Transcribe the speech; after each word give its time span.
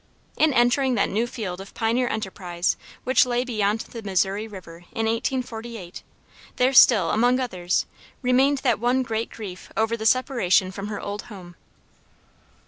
In 0.35 0.51
entering 0.51 0.95
that 0.95 1.09
new 1.09 1.27
field 1.27 1.61
of 1.61 1.75
pioneer 1.75 2.07
enterprise 2.07 2.75
which 3.03 3.23
lay 3.23 3.43
beyond 3.43 3.81
the 3.81 4.01
Missouri 4.01 4.47
River 4.47 4.77
in 4.93 5.05
1848, 5.05 6.01
there 6.55 6.73
still, 6.73 7.11
among 7.11 7.39
others, 7.39 7.85
remained 8.23 8.57
that 8.63 8.79
one 8.79 9.03
great 9.03 9.29
grief 9.29 9.71
over 9.77 9.95
the 9.95 10.07
separation 10.07 10.71
from 10.71 10.87
her 10.87 10.99
old 10.99 11.21
home. 11.29 11.55